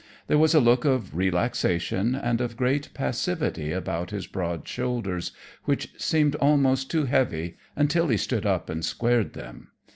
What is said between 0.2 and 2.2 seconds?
There was a look of relaxation